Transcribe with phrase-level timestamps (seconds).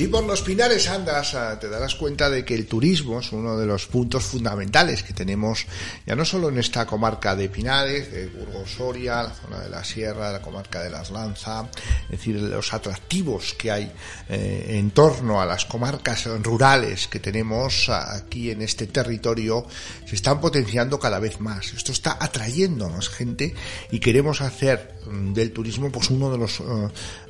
[0.00, 3.58] Si por los pinares andas, ah, te darás cuenta de que el turismo es uno
[3.58, 5.66] de los puntos fundamentales que tenemos,
[6.06, 9.84] ya no solo en esta comarca de Pinares, de Burgos Soria, la zona de la
[9.84, 11.68] Sierra, la comarca de las Lanza,
[12.04, 13.92] es decir, los atractivos que hay
[14.30, 19.66] eh, en torno a las comarcas rurales que tenemos aquí en este territorio
[20.06, 21.74] se están potenciando cada vez más.
[21.74, 23.54] Esto está atrayendo más gente
[23.90, 26.64] y queremos hacer mm, del turismo pues uno de los eh,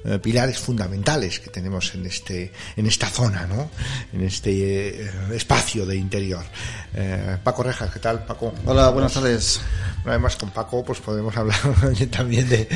[0.04, 3.70] eh, pilares fundamentales que tenemos en este en esta zona, ¿no?
[4.12, 6.44] En este eh, espacio de interior.
[6.94, 8.52] Eh, Paco Rejas, ¿qué tal, Paco?
[8.66, 9.60] Hola, buenas tardes.
[10.04, 11.58] Además, con Paco, pues podemos hablar
[12.10, 12.68] también de,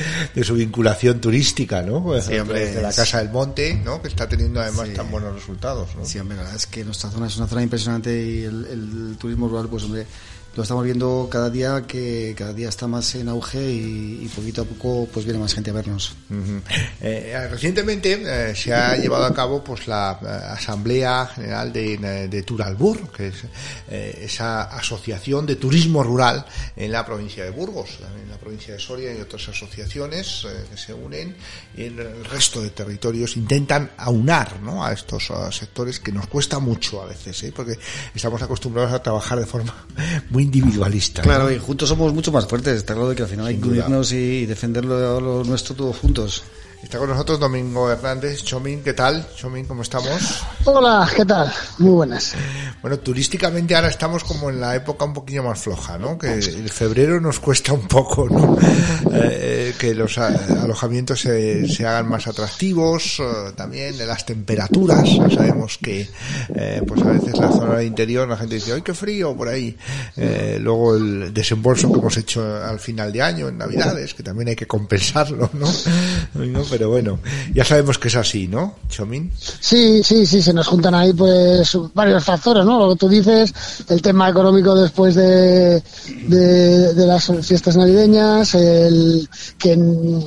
[0.45, 2.03] su vinculación turística, ¿no?
[2.03, 4.03] Pues, sí, hombre, de la Casa del Monte, ¿no?
[4.03, 6.05] Que está teniendo además tan buenos resultados, ¿no?
[6.05, 9.17] Sí, hombre, la verdad es que nuestra zona es una zona impresionante y el, el
[9.19, 10.07] turismo rural, pues, hombre,
[10.57, 14.65] lo estamos viendo cada día que cada día está más en auge y, poquito a
[14.65, 16.15] poco pues viene más gente a vernos.
[17.01, 22.43] Eh, recientemente eh, se ha llevado a cabo pues la eh, Asamblea General de, de
[22.43, 23.45] Turalbur, que es
[23.89, 26.45] esa asociación de turismo rural
[26.77, 30.95] en la provincia de Burgos, en la provincia de Soria y otras asociaciones que se
[30.95, 31.37] unen
[31.77, 34.85] y en el resto de territorios intentan aunar ¿no?
[34.85, 37.79] a estos sectores que nos cuesta mucho a veces, porque
[38.15, 39.87] estamos acostumbrados a trabajar de forma
[40.31, 41.23] muy individualista.
[41.23, 42.77] Claro, y juntos somos mucho más fuertes.
[42.77, 46.43] Está claro de que al final hay que unirnos y defender lo nuestro todos juntos.
[46.85, 48.43] Está con nosotros Domingo Hernández.
[48.43, 49.27] Chomín, ¿qué tal?
[49.35, 50.45] Chomín, ¿cómo estamos?
[50.67, 51.51] Hola, ¿qué tal?
[51.79, 52.35] Muy buenas.
[52.83, 56.19] Bueno, turísticamente ahora estamos como en la época un poquillo más floja, ¿no?
[56.19, 58.59] Que el febrero nos cuesta un poco, ¿no?
[59.17, 65.09] Eh, que los alojamientos se, se, hagan más atractivos, eh, también de las temperaturas.
[65.33, 66.09] Sabemos que,
[66.55, 69.37] eh, pues a veces la zona del interior la gente dice, ¡ay, qué frío!
[69.37, 69.77] Por ahí.
[70.59, 74.57] luego el desembolso que hemos hecho al final de año, en Navidades, que también hay
[74.57, 75.69] que compensarlo, ¿no?
[76.35, 76.65] ¿No?
[76.77, 77.21] Pero bueno,
[77.55, 79.31] ya sabemos que es así, ¿no, Chomín?
[79.39, 82.81] Sí, sí, sí, se nos juntan ahí pues varios factores, ¿no?
[82.81, 83.55] Lo que tú dices,
[83.89, 85.81] el tema económico después de,
[86.27, 90.25] de, las fiestas navideñas, el que en,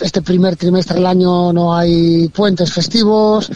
[0.00, 3.48] este primer trimestre del año no hay puentes festivos,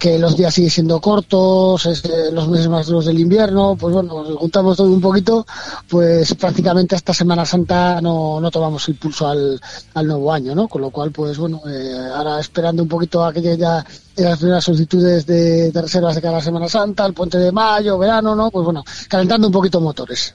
[0.00, 3.92] que los días siguen siendo cortos, es, eh, los meses más duros del invierno, pues
[3.94, 5.46] bueno, juntamos todo un poquito,
[5.88, 9.60] pues prácticamente esta Semana Santa no, no tomamos el pulso al,
[9.92, 10.68] al nuevo año, ¿no?
[10.68, 13.84] Con lo cual, pues bueno, eh, ahora esperando un poquito a que ya
[14.16, 18.34] las primeras solicitudes de, de reservas de cada Semana Santa, el puente de mayo, verano,
[18.34, 18.50] ¿no?
[18.50, 20.34] Pues bueno, calentando un poquito motores.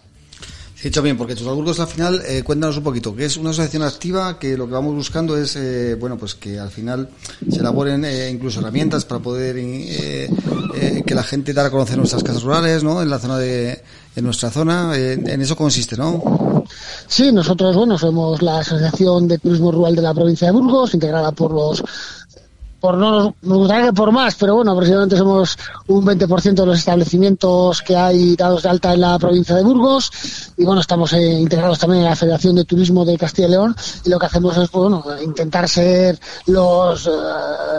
[0.85, 4.37] Dicho bien, porque Burgos al final, eh, cuéntanos un poquito, que es una asociación activa
[4.37, 7.09] que lo que vamos buscando es, eh, bueno, pues que al final
[7.49, 12.43] se elaboren eh, incluso herramientas para poder que la gente dar a conocer nuestras casas
[12.43, 13.01] rurales, ¿no?
[13.01, 13.81] En la zona de,
[14.15, 16.45] en nuestra zona, en eso consiste, ¿no?
[17.07, 21.31] Sí, nosotros, bueno, somos la Asociación de Turismo Rural de la provincia de Burgos, integrada
[21.31, 21.83] por los
[22.85, 25.57] por no nos gustaría que por más, pero bueno, aproximadamente somos
[25.87, 30.11] un 20% de los establecimientos que hay dados de alta en la provincia de Burgos.
[30.55, 33.75] Y bueno, estamos eh, integrados también en la Federación de Turismo de Castilla y León.
[34.05, 37.11] Y lo que hacemos es bueno, intentar ser los, eh,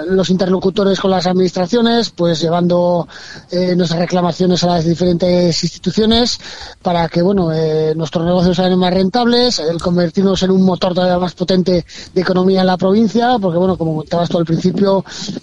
[0.09, 3.07] los interlocutores con las administraciones, pues llevando
[3.53, 6.41] eh, nuestras reclamaciones a las diferentes instituciones
[6.83, 7.51] para que bueno,
[7.95, 12.63] nuestros negocios sean más rentables, el convertirnos en un motor todavía más potente de economía
[12.63, 14.96] en la provincia, porque bueno, como comentabas tú al principio,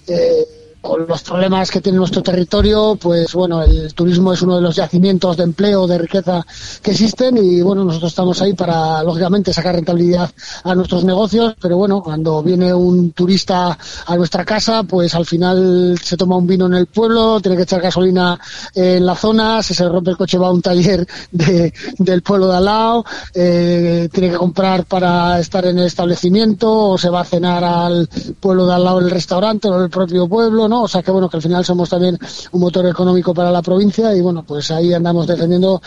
[0.08, 0.48] eh,
[0.84, 4.76] con los problemas que tiene nuestro territorio, pues bueno, el turismo es uno de los
[4.76, 6.46] yacimientos de empleo, de riqueza
[6.82, 10.30] que existen y bueno, nosotros estamos ahí para, lógicamente, sacar rentabilidad
[10.66, 15.98] a nuestros negocios, pero bueno, cuando viene un turista a nuestra casa, pues al final
[16.04, 18.38] se toma un vino en el pueblo, tiene que echar gasolina
[18.76, 22.50] en la zona, si se rompe el coche va a un taller de, del pueblo
[22.50, 27.22] de al lado, eh, tiene que comprar para estar en el establecimiento o se va
[27.22, 28.10] a cenar al
[28.42, 31.38] pueblo de al lado el restaurante o el propio pueblo, o sea que bueno, que
[31.38, 32.18] al final somos también
[32.52, 35.82] un motor económico para la provincia y bueno, pues ahí andamos defendiendo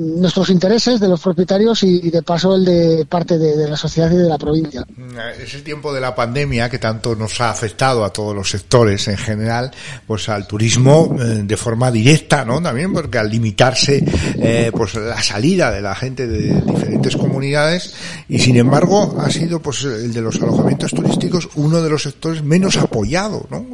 [0.00, 4.16] nuestros intereses de los propietarios y, de paso el de parte de, la sociedad y
[4.16, 4.84] de la provincia.
[4.96, 9.06] Mm, ese tiempo de la pandemia que tanto nos ha afectado a todos los sectores
[9.08, 9.70] en general,
[10.06, 12.62] pues al turismo eh, de forma directa, ¿no?
[12.62, 14.02] También porque al limitarse
[14.38, 17.94] eh, pues la salida de la gente de diferentes comunidades
[18.28, 22.42] y sin embargo ha sido pues el de los alojamientos turísticos uno de los sectores
[22.42, 23.66] menos apoyado, ¿no?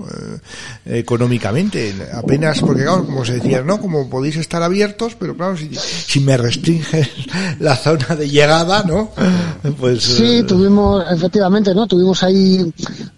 [0.85, 3.81] Eh, económicamente, apenas porque claro, como se decía, ¿no?
[3.81, 7.09] Como podéis estar abiertos, pero claro, si me restringe
[7.61, 9.11] la zona de llegada, ¿no?
[9.81, 11.89] Pues sí, eh, tuvimos efectivamente, ¿no?
[11.89, 12.73] Tuvimos ahí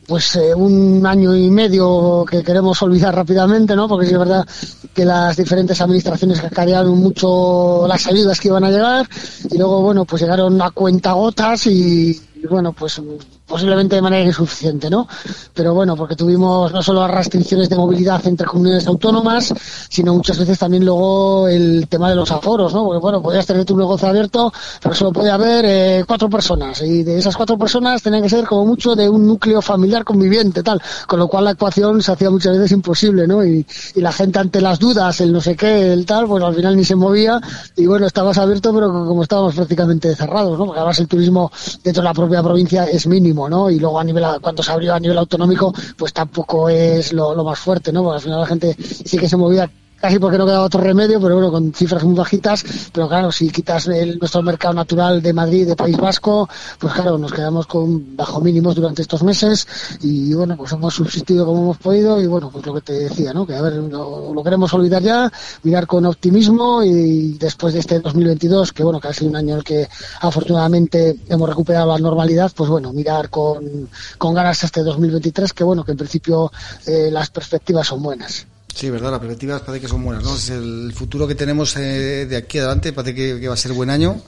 [0.06, 3.87] pues eh, un año y medio que queremos olvidar rápidamente, ¿no?
[3.87, 4.47] Porque es verdad
[4.95, 9.06] que las diferentes administraciones cacarearon mucho las ayudas que iban a llegar
[9.51, 13.01] y luego, bueno, pues llegaron a cuentagotas y, y bueno, pues
[13.49, 15.09] posiblemente de manera insuficiente, ¿no?
[15.55, 19.55] Pero bueno, porque tuvimos no solo restricciones de movilidad entre comunidades autónomas,
[19.89, 22.85] sino muchas veces también luego el tema de los aforos, ¿no?
[22.85, 24.53] Porque bueno, podías tener tu negocio abierto,
[24.83, 28.47] pero solo podía haber eh, cuatro personas y de esas cuatro personas tenían que ser
[28.47, 32.31] como mucho de un núcleo familiar conviviente, tal, con lo cual la ecuación se hacía
[32.31, 33.44] muchas veces imposible, ¿no?
[33.44, 36.55] Y, y la gente ante las dudas, el no sé qué, el tal, pues al
[36.55, 37.41] final ni se movía
[37.77, 40.67] y bueno, estabas abierto, pero como estábamos prácticamente cerrados, ¿no?
[40.67, 41.51] Porque además el turismo
[41.83, 43.38] dentro de la propia provincia es mínimo
[43.70, 47.44] y luego a nivel, cuando se abrió a nivel autonómico, pues tampoco es lo, lo
[47.44, 48.02] más fuerte, ¿no?
[48.02, 49.70] Porque al final la gente sí que se movía
[50.00, 53.50] casi porque no quedaba otro remedio, pero bueno, con cifras muy bajitas, pero claro, si
[53.50, 56.49] quitas nuestro mercado natural de Madrid, de País Vasco,
[56.79, 59.67] pues claro, nos quedamos con bajo mínimos durante estos meses
[60.00, 63.33] y bueno, pues hemos subsistido como hemos podido y bueno, pues lo que te decía,
[63.33, 63.47] ¿no?
[63.47, 65.31] Que a ver, lo, queremos olvidar ya,
[65.62, 69.53] mirar con optimismo y después de este 2022, que bueno, que ha sido un año
[69.55, 69.89] en el que
[70.21, 75.85] afortunadamente hemos recuperado la normalidad, pues bueno, mirar con, con ganas este 2023, que bueno,
[75.85, 76.53] que en principio
[76.87, 78.47] eh, las perspectivas son buenas.
[78.79, 80.37] Sí, verdad, las perspectivas parece que son buenas, ¿no?
[80.37, 83.91] Es el futuro que tenemos eh, de aquí adelante, parece que, va a ser buen
[83.91, 84.23] año.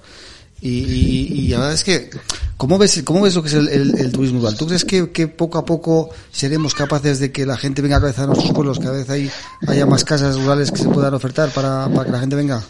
[0.60, 2.10] Y, la verdad es que,
[2.56, 4.56] ¿cómo ves, cómo ves lo que es el, turismo rural?
[4.56, 8.24] ¿Tú crees que, poco a poco seremos capaces de que la gente venga a cabeza
[8.24, 9.30] a nuestros pueblos, que a veces hay,
[9.68, 12.60] haya más casas rurales que se puedan ofertar para, para que la gente venga?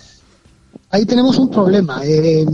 [0.91, 2.03] Ahí tenemos un problema.
[2.05, 2.45] Eh,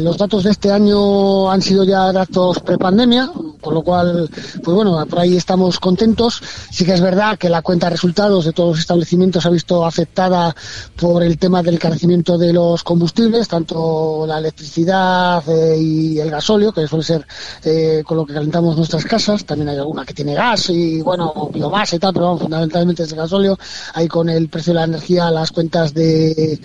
[0.00, 3.30] los datos de este año han sido ya datos prepandemia,
[3.60, 4.28] con lo cual,
[4.62, 6.42] pues bueno, por ahí estamos contentos.
[6.70, 9.84] Sí que es verdad que la cuenta de resultados de todos los establecimientos ha visto
[9.84, 10.54] afectada
[10.96, 16.72] por el tema del carecimiento de los combustibles, tanto la electricidad eh, y el gasóleo,
[16.72, 17.26] que suele ser
[17.64, 19.44] eh, con lo que calentamos nuestras casas.
[19.44, 23.18] También hay alguna que tiene gas y, bueno, biomasa y tal, pero fundamentalmente es el
[23.18, 23.58] gasóleo.
[23.94, 26.58] Ahí con el precio de la energía, las cuentas de,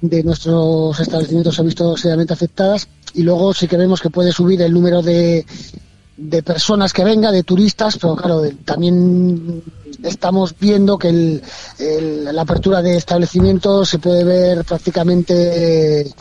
[0.00, 2.43] de nuestros establecimientos se han visto seriamente afectadas
[3.14, 5.46] y luego sí que vemos que puede subir el número de,
[6.16, 9.62] de personas que venga, de turistas, pero claro, también
[10.02, 16.14] estamos viendo que el, la apertura de establecimientos se puede ver prácticamente eh,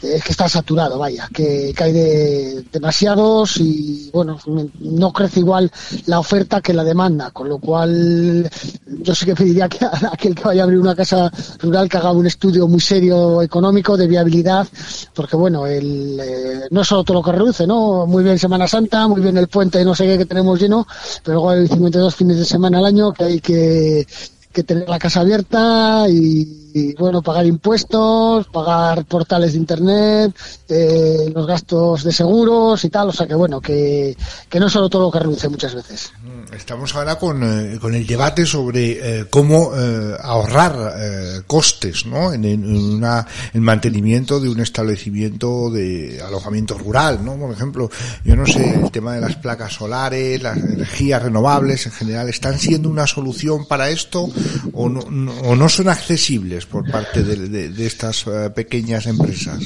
[0.00, 4.38] que está saturado, vaya, que, hay de, demasiados y bueno,
[4.80, 5.70] no crece igual
[6.06, 8.50] la oferta que la demanda, con lo cual
[8.86, 11.30] yo sí que pediría que a aquel que vaya a abrir una casa
[11.60, 14.66] rural que haga un estudio muy serio económico de viabilidad,
[15.14, 18.06] porque bueno, el, eh, no es solo todo lo que reduce, ¿no?
[18.06, 20.86] Muy bien Semana Santa, muy bien el puente no sé qué que tenemos lleno,
[21.24, 24.06] pero luego hay 52 fines de semana al año que hay que,
[24.52, 30.34] que tener la casa abierta y y bueno, pagar impuestos, pagar portales de internet,
[30.68, 34.16] eh, los gastos de seguros y tal, o sea que bueno, que,
[34.48, 36.12] que no es solo todo lo que reduce muchas veces.
[36.22, 42.32] Mm, estamos ahora con, eh, con el debate sobre eh, cómo eh, ahorrar costes, ¿no?
[42.32, 47.36] En, en, una, el mantenimiento de un establecimiento de alojamiento rural, ¿no?
[47.36, 47.90] Por ejemplo,
[48.24, 52.58] yo no sé, el tema de las placas solares, las energías renovables en general, ¿están
[52.58, 54.28] siendo una solución para esto
[54.72, 56.59] o no o no son accesibles?
[56.66, 59.58] Por parte de, estas eh, pequeñas empresas.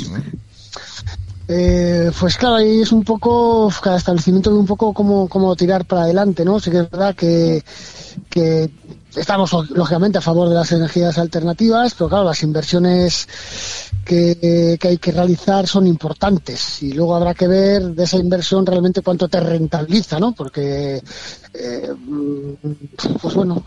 [1.47, 5.85] Eh, pues claro, ahí es un poco, cada establecimiento de un poco como, como tirar
[5.85, 6.59] para adelante, ¿no?
[6.59, 7.63] Sí que es verdad que,
[8.31, 8.71] que
[9.15, 13.29] estamos lógicamente a favor de las energías alternativas, pero claro, las inversiones
[14.05, 18.65] que, que, hay que realizar son importantes y luego habrá que ver de esa inversión
[18.65, 20.33] realmente cuánto te rentabiliza, ¿no?
[20.33, 21.03] Porque,
[21.53, 21.93] eh,
[23.21, 23.63] pues bueno,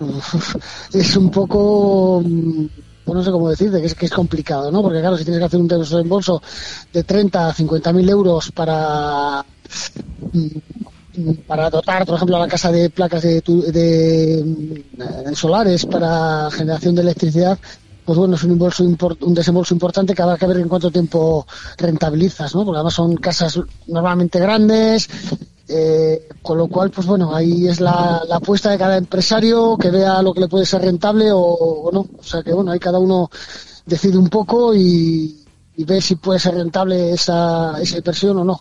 [0.94, 2.24] es un poco
[3.08, 4.82] pues no sé cómo decirte, que es, complicado, ¿no?
[4.82, 6.42] Porque claro, si tienes que hacer un desembolso
[6.92, 9.46] de 30 a 50 mil euros para
[10.34, 16.96] mm, para dotar, por ejemplo, a la casa de placas de, de, solares para generación
[16.96, 17.58] de electricidad,
[18.04, 21.48] pues bueno, es un, un desembolso importante que habrá que ver en cuánto tiempo
[21.78, 22.66] rentabilizas, ¿no?
[22.66, 25.10] Porque además son casas normalmente grandes,
[25.70, 30.22] eh, con lo cual, pues bueno, ahí es la, apuesta de cada empresario que vea
[30.22, 32.08] lo que le puede ser rentable o, no.
[32.18, 33.30] O sea que bueno, ahí cada uno
[33.86, 35.44] decide un poco y,
[35.80, 38.60] y ver si puede ser rentable esa, esa inversión o no.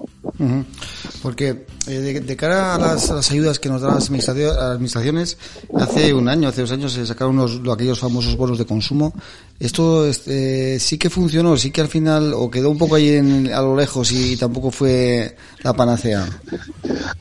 [1.22, 5.38] Porque eh, de, cara a las, ayudas que nos dan las administraciones,
[5.74, 9.14] hace un año, hace dos años se sacaron unos, aquellos famosos bonos de consumo.
[9.58, 13.50] Esto este, sí que funcionó, sí que al final, o quedó un poco ahí en,
[13.50, 16.28] a lo lejos y tampoco fue la panacea.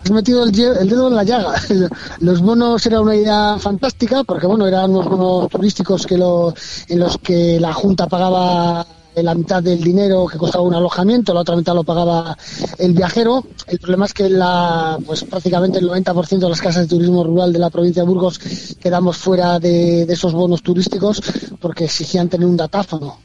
[0.03, 1.53] Has metido el, el dedo en la llaga.
[2.19, 6.53] Los bonos era una idea fantástica porque bueno, eran unos bonos turísticos que lo,
[6.89, 8.85] en los que la Junta pagaba
[9.23, 12.37] la mitad del dinero que costaba un alojamiento, la otra mitad lo pagaba
[12.77, 13.45] el viajero.
[13.67, 17.51] El problema es que la, pues prácticamente el 90% de las casas de turismo rural
[17.53, 18.39] de la provincia de Burgos
[18.79, 21.21] quedamos fuera de, esos bonos turísticos
[21.59, 23.19] porque exigían tener un datáfono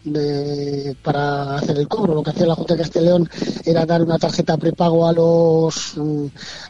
[1.02, 2.14] para hacer el cobro.
[2.14, 3.28] Lo que hacía la Junta de Castellón
[3.64, 5.94] era dar una tarjeta prepago a los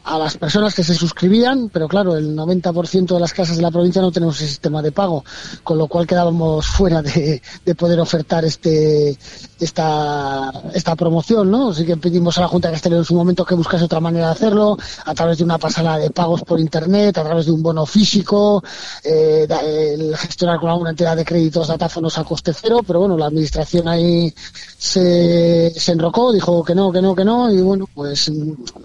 [0.04, 3.70] a las personas que se suscribían, pero claro, el 90% de las casas de la
[3.70, 5.24] provincia no tenemos ese sistema de pago,
[5.62, 7.40] con lo cual quedábamos fuera de
[7.76, 9.09] poder ofertar este
[9.58, 11.70] esta, esta promoción, ¿no?
[11.70, 14.26] Así que pedimos a la Junta de Castellón en su momento que buscase otra manera
[14.26, 17.62] de hacerlo, a través de una pasada de pagos por Internet, a través de un
[17.62, 18.62] bono físico,
[19.04, 23.26] eh, el gestionar con alguna entidad de créditos datáfonos a coste cero, pero bueno, la
[23.26, 24.32] administración ahí
[24.78, 28.30] se, enrocó, dijo que no, que no, que no, y bueno, pues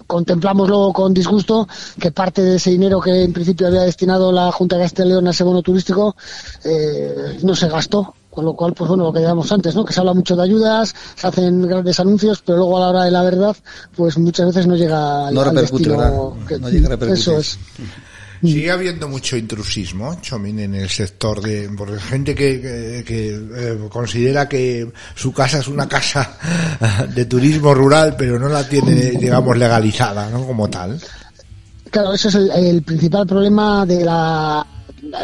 [0.06, 1.66] contemplamoslo con disgusto
[1.98, 5.30] que parte de ese dinero que en principio había destinado la Junta de Castellón a
[5.30, 6.16] ese bono turístico
[6.64, 9.82] eh, no se gastó con lo cual, pues bueno, lo que decíamos antes, ¿no?
[9.82, 13.04] Que se habla mucho de ayudas, se hacen grandes anuncios, pero luego a la hora
[13.04, 13.56] de la verdad,
[13.96, 17.58] pues muchas veces no llega no al destino que, no llega a Eso es.
[18.42, 24.46] Sigue habiendo mucho intrusismo, Chomín, en el sector de porque gente que, que, eh, considera
[24.46, 26.36] que su casa es una casa
[27.14, 30.46] de turismo rural, pero no la tiene, digamos, legalizada, ¿no?
[30.46, 31.00] Como tal.
[31.90, 34.66] Claro, ese es el principal problema de la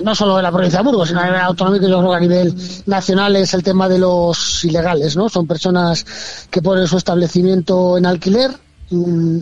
[0.02, 2.54] no solo en la provincia de Burgos, sino a nivel autonómico y luego a nivel
[2.86, 5.28] nacional es el tema de los ilegales, ¿no?
[5.28, 6.04] Son personas
[6.50, 8.50] que ponen su establecimiento en alquiler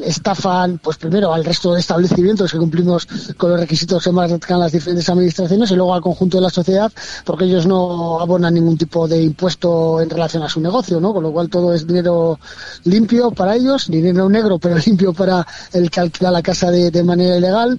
[0.05, 4.73] estafan, pues primero al resto de establecimientos que cumplimos con los requisitos que marcan las
[4.73, 6.93] diferentes administraciones y luego al conjunto de la sociedad,
[7.25, 11.13] porque ellos no abonan ningún tipo de impuesto en relación a su negocio, ¿no?
[11.13, 12.39] Con lo cual todo es dinero
[12.85, 17.37] limpio para ellos, dinero negro pero limpio para el que alquila la casa de, manera
[17.37, 17.79] ilegal,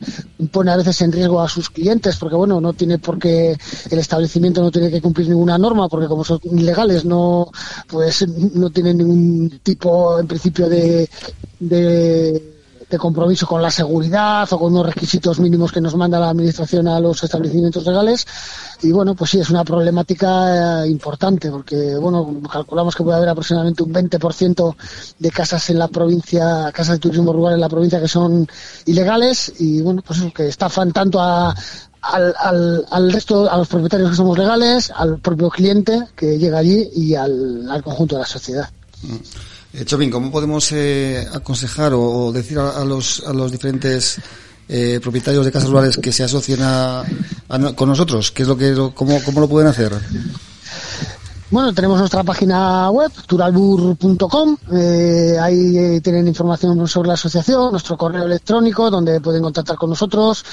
[0.52, 3.56] pone a veces en riesgo a sus clientes, porque bueno, no tiene por qué,
[3.90, 7.50] el establecimiento no tiene que cumplir ninguna norma, porque como son ilegales no,
[7.88, 11.10] pues no tienen ningún tipo en principio de
[11.62, 16.90] de, compromiso con la seguridad o con unos requisitos mínimos que nos manda la Administración
[16.90, 18.28] a los establecimientos legales.
[18.82, 23.30] Y bueno, pues sí, es una problemática eh, importante porque, bueno, calculamos que puede haber
[23.30, 24.76] aproximadamente un 20%
[25.20, 28.46] de casas en la provincia, casas de turismo rural en la provincia que son
[28.86, 31.56] ilegales y, bueno, pues que estafan tanto a,
[32.02, 36.90] al, al, resto, a los propietarios que somos legales, al propio cliente que llega allí
[36.94, 38.70] y al, al conjunto de la sociedad.
[39.04, 39.51] Mm.
[39.74, 44.18] Eh, Chopin, ¿cómo podemos eh, aconsejar o, decir a, los, diferentes
[44.68, 47.06] eh, propietarios de casas rurales que se asocien a,
[47.76, 48.32] con nosotros?
[48.32, 49.94] ¿Qué es lo que, cómo, cómo lo pueden hacer?
[51.52, 54.58] Bueno, tenemos nuestra página web, turalbur.com.
[54.72, 60.46] Eh, ahí tienen información sobre la asociación, nuestro correo electrónico, donde pueden contactar con nosotros.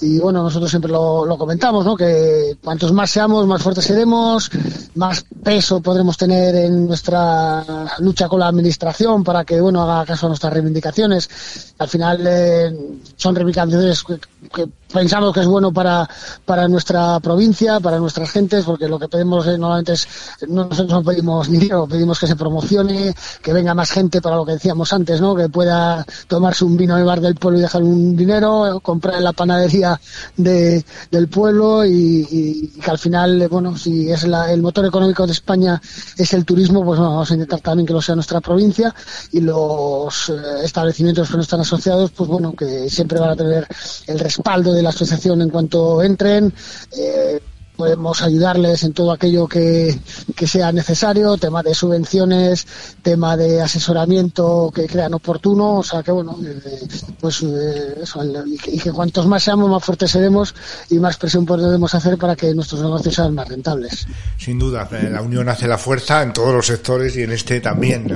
[0.00, 1.96] Y bueno, nosotros siempre lo, lo, comentamos, ¿no?
[1.96, 4.48] Que cuantos más seamos, más fuertes seremos,
[4.94, 7.64] más peso podremos tener en nuestra
[7.98, 11.74] lucha con la administración para que, bueno, haga caso a nuestras reivindicaciones.
[11.78, 16.08] Al final eh, son reivindicaciones que, pensamos que es bueno para,
[16.46, 20.06] para nuestra provincia, para nuestras gentes, porque lo que pedimos normalmente es
[20.48, 24.46] no, nosotros no pedimos dinero, pedimos que se promocione, que venga más gente para lo
[24.46, 25.34] que decíamos antes, ¿no?
[25.34, 29.16] Que pueda tomarse un vino en el bar del pueblo y dejar un dinero, comprar
[29.16, 30.00] en la panadería
[30.36, 35.80] de, del pueblo y, que al final, bueno, si es el motor económico de España
[36.16, 38.94] es el turismo, pues vamos a intentar también que lo sea nuestra provincia
[39.32, 43.66] y los eh, establecimientos que no están asociados, pues bueno, que siempre van a tener
[44.06, 46.52] el respaldo de la asociación en cuanto entren.
[46.96, 47.40] Eh,
[47.76, 49.98] podemos ayudarles en todo aquello que,
[50.46, 52.66] sea necesario, tema de subvenciones,
[53.02, 56.86] tema de asesoramiento que crean oportuno, o sea que bueno, eh,
[57.20, 58.22] pues eh, eso,
[58.56, 60.54] y que cuantos más seamos, más fuertes seremos
[60.90, 64.06] y más presión podemos hacer para que nuestros negocios sean más rentables.
[64.38, 67.60] Sin duda, eh, la unión hace la fuerza en todos los sectores y en este
[67.60, 68.14] también.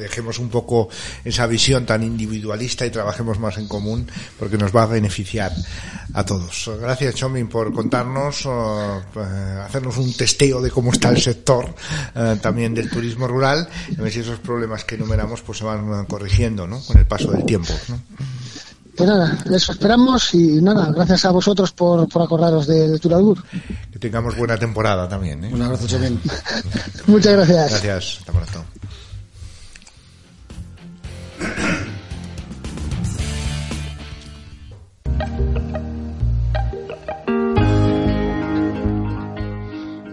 [0.00, 0.88] Dejemos un poco
[1.24, 4.06] esa visión tan individualista y trabajemos más en común
[4.38, 5.52] porque nos va a beneficiar
[6.12, 6.70] a todos.
[6.80, 8.46] Gracias, Chomin, por contarnos.
[9.16, 11.74] Eh, hacernos un testeo de cómo está el sector
[12.14, 16.06] eh, también del turismo rural y ver si esos problemas que enumeramos pues se van
[16.06, 16.80] corrigiendo ¿no?
[16.80, 17.72] con el paso del tiempo.
[17.88, 18.00] ¿no?
[18.96, 23.42] Pues nada, eso esperamos y nada, gracias a vosotros por, por acordaros de, Turalbur.
[23.92, 25.44] Que tengamos buena temporada también.
[25.44, 25.50] ¿eh?
[25.52, 25.84] Un abrazo,
[27.06, 27.70] Muchas gracias.
[27.70, 28.64] Gracias, hasta pronto.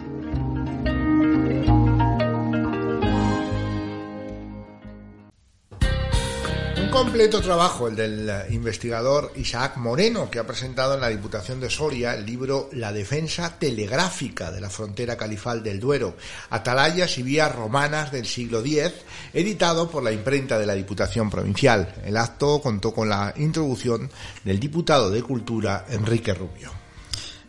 [6.99, 11.71] completo trabajo el del eh, investigador Isaac Moreno, que ha presentado en la Diputación de
[11.71, 16.17] Soria el libro La defensa telegráfica de la frontera califal del Duero,
[16.51, 18.95] atalayas y vías romanas del siglo X,
[19.33, 21.95] editado por la imprenta de la Diputación Provincial.
[22.05, 24.11] El acto contó con la introducción
[24.43, 26.73] del diputado de Cultura Enrique Rubio.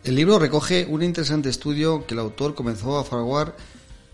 [0.04, 3.56] El libro recoge un interesante estudio que el autor comenzó a fraguar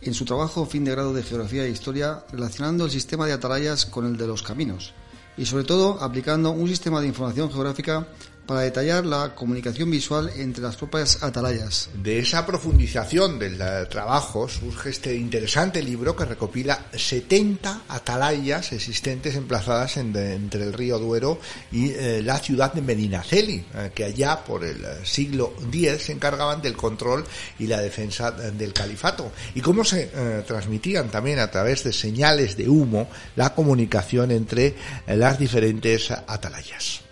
[0.02, 3.86] en su trabajo fin de grado de Geografía e Historia relacionando el sistema de atalayas
[3.86, 4.94] con el de los caminos
[5.38, 8.08] y sobre todo aplicando un sistema de información geográfica
[8.46, 11.90] para detallar la comunicación visual entre las propias atalayas.
[11.96, 19.36] De esa profundización del eh, trabajo surge este interesante libro que recopila 70 atalayas existentes
[19.36, 21.40] emplazadas entre el río Duero
[21.72, 26.62] y eh, la ciudad de Medinaceli, eh, que allá por el siglo X se encargaban
[26.62, 27.24] del control
[27.60, 30.06] y la defensa del califato, y cómo se
[30.48, 34.76] transmitían también a través de señales de humo la comunicación entre
[35.08, 37.05] las diferentes atalayas.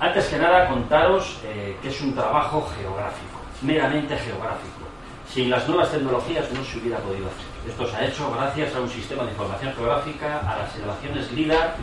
[0.00, 4.84] Antes que nada, contaros eh, que es un trabajo geográfico, meramente geográfico.
[5.32, 7.70] Sin las nuevas tecnologías no se hubiera podido hacer.
[7.70, 11.76] Esto se ha hecho gracias a un sistema de información geográfica, a las elevaciones LIDAR,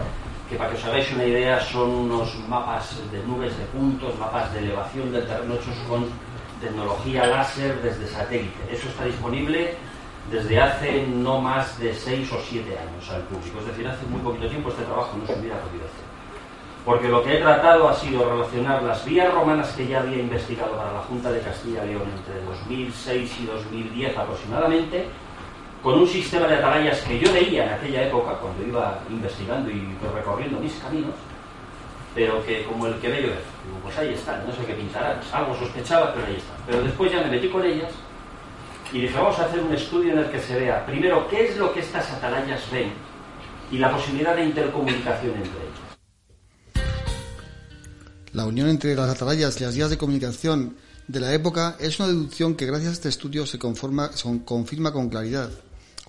[0.49, 4.53] que para que os hagáis una idea son unos mapas de nubes de puntos, mapas
[4.53, 6.05] de elevación del terreno hechos con
[6.61, 8.59] tecnología láser desde satélite.
[8.71, 9.75] Eso está disponible
[10.29, 13.59] desde hace no más de 6 o 7 años al público.
[13.61, 16.10] Es decir, hace muy poquito tiempo este trabajo no se hubiera podido hacer
[16.85, 20.75] porque lo que he tratado ha sido relacionar las vías romanas que ya había investigado
[20.75, 25.05] para la Junta de Castilla y León entre 2006 y 2010 aproximadamente,
[25.83, 29.95] con un sistema de atalayas que yo veía en aquella época cuando iba investigando y
[30.13, 31.13] recorriendo mis caminos,
[32.15, 33.39] pero que como el que veo es,
[33.83, 36.57] pues ahí están, no sé qué pintarán, algo sospechaba, pero ahí están.
[36.65, 37.91] Pero después ya me metí con ellas
[38.91, 41.57] y dije, vamos a hacer un estudio en el que se vea primero qué es
[41.57, 42.91] lo que estas atalayas ven
[43.71, 45.80] y la posibilidad de intercomunicación entre ellas.
[48.33, 50.75] La unión entre las atalayas y las vías de comunicación
[51.07, 55.09] de la época es una deducción que gracias a este estudio se, se confirma con
[55.09, 55.51] claridad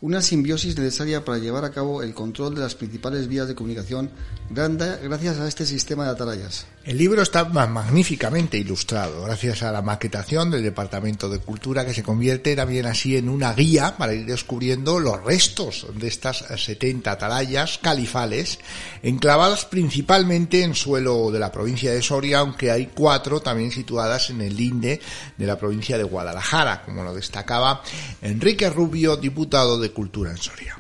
[0.02, 4.10] una simbiosis necesaria para llevar a cabo el control de las principales vías de comunicación
[4.50, 6.66] gracias a este sistema de atalayas.
[6.84, 12.02] El libro está magníficamente ilustrado, gracias a la maquetación del Departamento de Cultura, que se
[12.02, 17.78] convierte también así en una guía para ir descubriendo los restos de estas 70 atalayas
[17.78, 18.58] califales,
[19.04, 24.40] enclavadas principalmente en suelo de la provincia de Soria, aunque hay cuatro también situadas en
[24.40, 25.00] el linde
[25.36, 27.80] de la provincia de Guadalajara, como lo destacaba
[28.22, 30.76] Enrique Rubio, diputado de Cultura en Soria.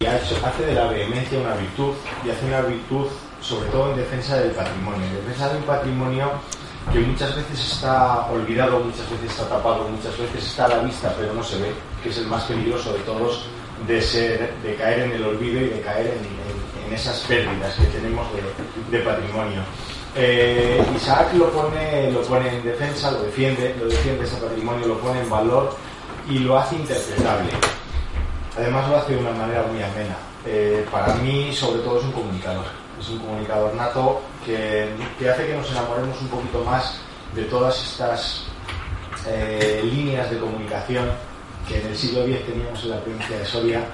[0.00, 1.92] Hace de la vehemencia una virtud
[2.26, 3.06] y hace una virtud
[3.40, 6.30] sobre todo en defensa del patrimonio, en defensa de un patrimonio
[6.92, 11.14] que muchas veces está olvidado, muchas veces está tapado, muchas veces está a la vista
[11.18, 11.72] pero no se ve,
[12.02, 13.44] que es el más peligroso de todos,
[13.86, 16.50] de, ser, de caer en el olvido y de caer en,
[16.92, 18.26] esas pérdidas que tenemos
[18.90, 19.60] de, patrimonio.
[20.16, 24.98] Eh, Isaac lo pone, lo pone en defensa, lo defiende, lo defiende ese patrimonio, lo
[24.98, 25.76] pone en valor
[26.28, 27.50] y lo hace interpretable.
[28.58, 30.16] Además lo hace de una manera muy amena.
[30.44, 32.79] Eh, para mí, sobre todo, es un comunicador.
[33.00, 34.90] Es un comunicador nato que,
[35.30, 37.00] hace que nos enamoremos un poquito más
[37.34, 38.44] de todas estas
[39.26, 41.08] eh, líneas de comunicación
[41.66, 43.84] que en el siglo X teníamos en la provincia de Soria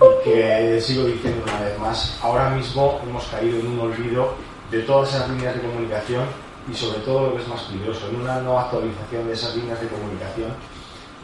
[0.00, 4.34] y que sigo diciendo una vez más, ahora mismo hemos caído en un olvido
[4.70, 6.24] de todas esas líneas de comunicación
[6.70, 9.80] y sobre todo lo que es más peligroso, en una no actualización de esas líneas
[9.80, 10.50] de comunicación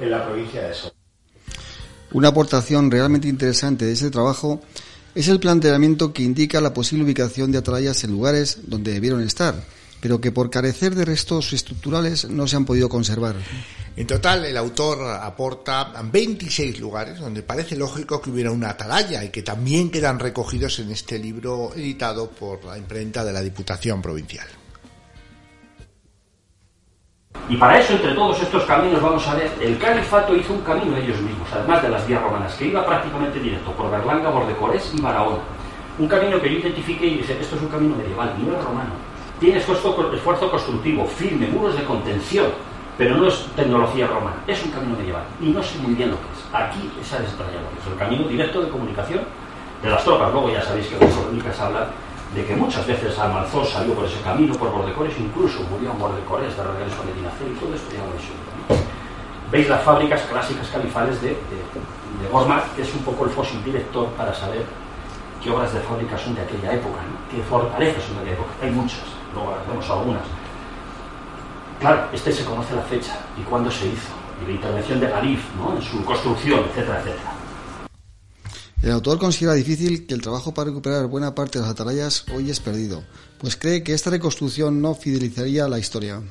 [0.01, 0.97] en la provincia de Soria.
[2.13, 4.61] Una aportación realmente interesante de ese trabajo
[5.17, 9.55] es el planteamiento que indica la posible ubicación de atalayas en lugares donde debieron estar,
[9.99, 13.35] pero que por carecer de restos estructurales no se han podido conservar.
[13.97, 19.31] En total, el autor aporta 26 lugares donde parece lógico que hubiera una atalaya y
[19.31, 24.47] que también quedan recogidos en este libro editado por la imprenta de la Diputación Provincial.
[27.49, 30.97] Y para eso, entre todos estos caminos, vamos a ver, el califato hizo un camino
[30.97, 35.01] ellos mismos, además de las vías romanas, que iba prácticamente directo por Berlanga, Bordecorés y
[35.01, 35.39] Barahona.
[35.99, 38.91] Un camino que yo identifiqué y dije, esto es un camino medieval, no es romano.
[39.39, 42.47] Tiene esfuerzo, esfuerzo constructivo, firme, muros de contención,
[42.99, 45.23] pero no es tecnología romana, es un camino medieval.
[45.41, 46.45] Y no sé muy bien lo que es.
[46.53, 49.21] Aquí se ha desarrollado es el camino directo de comunicación
[49.83, 50.33] de las tropas.
[50.33, 51.85] Luego ya sabéis que las crónicas hablan
[52.35, 56.57] de que muchas veces Almanzor salió por ese camino, por Bordecores, incluso murió en Bordecores
[56.57, 58.85] de Rodríguez con y todo esto ya lo veis.
[59.51, 64.09] Veis las fábricas clásicas califales de, de, de que es un poco el fósil director
[64.11, 64.65] para saber
[65.43, 66.99] qué obras de fábrica son de aquella época,
[67.31, 68.51] qué fortalezas son de aquella época.
[68.63, 70.23] Hay muchas, luego vemos algunas.
[71.81, 74.11] Claro, este se conoce la fecha y cuándo se hizo,
[74.43, 75.77] y la intervención de Galif ¿no?
[75.77, 77.36] en su construcción, etcétera, etcétera.
[78.83, 82.51] El autor considera difícil que el trabajo para recuperar buena parte de las atalayas hoy
[82.51, 83.03] es perdido,
[83.39, 86.23] pues cree que esta reconstrucción no fidelizaría la historia.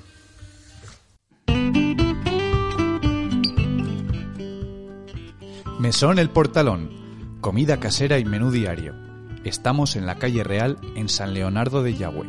[5.79, 8.95] Mesón El Portalón, comida casera y menú diario.
[9.43, 12.25] Estamos en la calle Real en San Leonardo de Yagüe.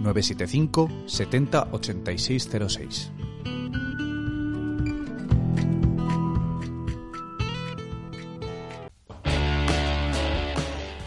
[0.00, 3.12] 975 70 8606.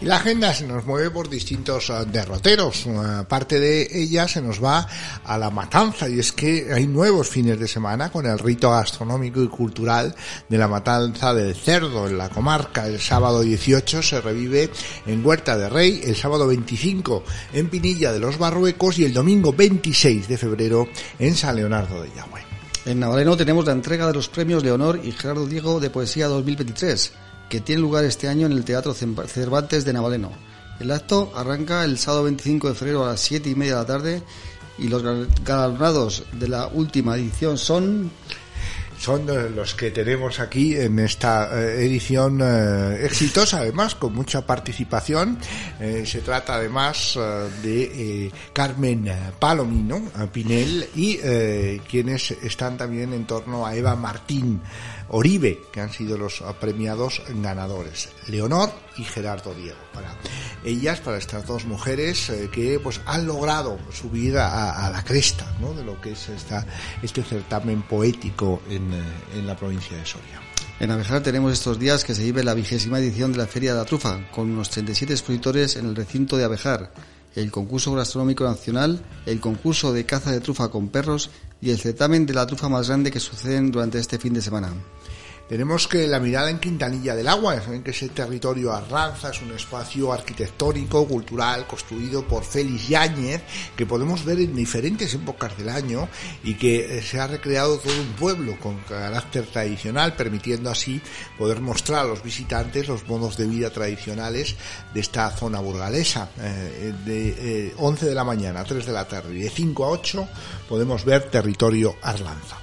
[0.02, 2.86] Y la agenda se nos mueve por distintos uh, derroteros.
[2.86, 4.84] Uh, parte de ella se nos va
[5.24, 9.40] a la matanza y es que hay nuevos fines de semana con el rito gastronómico
[9.40, 10.12] y cultural
[10.48, 12.88] de la matanza del cerdo en la comarca.
[12.88, 14.70] El sábado 18 se revive
[15.06, 19.52] en Huerta de Rey, el sábado 25 en Pinilla de los Barruecos y el domingo
[19.52, 20.88] 26 de febrero
[21.20, 22.40] en San Leonardo de Yagüe.
[22.86, 27.12] En Navaleno tenemos la entrega de los premios Leonor y Gerardo Diego de Poesía 2023
[27.52, 30.32] que tiene lugar este año en el Teatro Cervantes de Navaleno.
[30.80, 33.86] El acto arranca el sábado 25 de febrero a las 7 y media de la
[33.86, 34.22] tarde
[34.78, 35.02] y los
[35.44, 38.10] galardonados de la última edición son
[39.02, 45.38] son los que tenemos aquí en esta eh, edición eh, exitosa, además, con mucha participación.
[45.80, 47.18] Eh, se trata además
[47.64, 51.18] de Carmen Palomino, Pinel, y
[51.78, 54.60] quienes están también en torno a Eva Martín.
[55.08, 59.78] Oribe, que han sido los premiados ganadores, Leonor y Gerardo Diego.
[59.92, 60.16] Para
[60.64, 65.46] ellas, para estas dos mujeres eh, que pues han logrado subir a, a la cresta
[65.70, 66.66] de lo que es esta,
[67.02, 70.40] este certamen poético en, eh, la provincia de Soria.
[70.80, 73.78] En Abejar tenemos estos días que se vive la vigésima edición de la Feria de
[73.78, 76.92] la Trufa, con unos 37 expositores en el recinto de Abejar,
[77.34, 82.26] el concurso gastronómico nacional, el concurso de caza de trufa con perros y el certamen
[82.26, 84.72] de la trufa más grande que suceden durante este fin de semana.
[85.48, 89.52] Tenemos que la mirada en Quintanilla del Agua, saben que ese territorio Arranza es un
[89.52, 93.42] espacio arquitectónico, cultural, construido por Félix Yáñez,
[93.76, 96.08] que podemos ver en diferentes épocas del año
[96.42, 101.00] y que eh, se ha recreado todo un pueblo con carácter tradicional, permitiendo así
[101.36, 104.56] poder mostrar a los visitantes los modos de vida tradicionales
[104.94, 106.30] de esta zona burgalesa.
[106.40, 109.84] Eh, de 11 eh, de la mañana a 3 de la tarde y de 5
[109.84, 110.28] a 8
[110.68, 112.61] podemos ver territorio Arlanza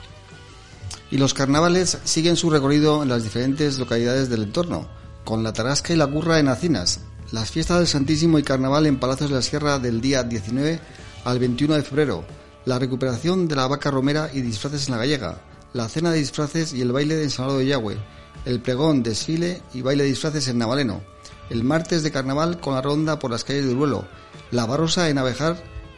[1.12, 4.88] y los carnavales siguen su recorrido en las diferentes localidades del entorno,
[5.24, 9.00] con la Tarasca y la Curra en Acinas, las fiestas del Santísimo y Carnaval en
[9.00, 10.80] Palacios de la Sierra del día 19
[11.26, 12.24] al 21 de febrero,
[12.66, 15.42] la recuperación de la vaca romera y disfraces en la gallega,
[15.74, 17.98] la cena de disfraces y el baile de ensalado de Yagüe,
[18.46, 21.02] el pregón, desfile y baile de disfraces en Navaleno,
[21.50, 24.06] el martes de carnaval con la ronda por las calles de Uruelo,
[24.52, 25.58] la barrosa en Abejar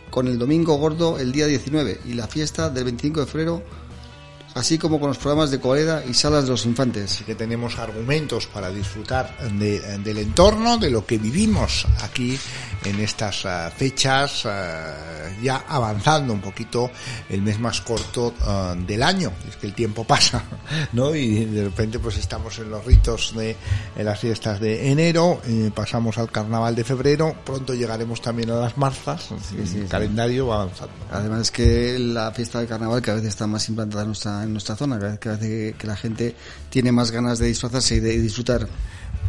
[0.10, 3.63] con el domingo gordo el día 19 y la fiesta del 25 de febrero
[4.54, 7.12] así como con los programas de Coleda y Salas de los Infantes.
[7.12, 12.38] Así que tenemos argumentos para disfrutar del entorno, de lo que vivimos aquí
[12.84, 14.50] en estas uh, fechas, uh,
[15.42, 16.90] ya avanzando un poquito
[17.30, 19.32] el mes más corto uh, del año.
[19.48, 20.44] Es que el tiempo pasa,
[20.94, 21.16] ¿no?
[21.16, 23.56] Y de repente pues estamos en los ritos de
[23.96, 28.56] en las fiestas de enero, eh, pasamos al carnaval de febrero, pronto llegaremos también a
[28.56, 30.94] las marzas, sí, sí, el calendario va avanzando.
[31.12, 34.40] Además es que la fiesta de carnaval que a veces está más implantada en nuestra,
[34.43, 36.36] en nuestra zona, que veces que la gente
[36.69, 38.67] tiene más ganas de disfrazarse y de disfrutar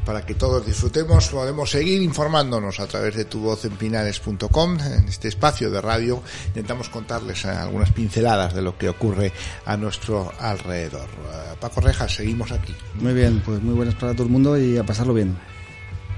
[0.05, 5.81] para que todos disfrutemos, podemos seguir informándonos a través de tuvozenpinares.com, en este espacio de
[5.81, 6.23] radio.
[6.49, 9.33] Intentamos contarles algunas pinceladas de lo que ocurre
[9.65, 11.09] a nuestro alrededor.
[11.09, 12.75] Eh, Paco Rejas, seguimos aquí.
[12.95, 15.37] Muy bien, pues muy buenas para todo el mundo y a pasarlo bien.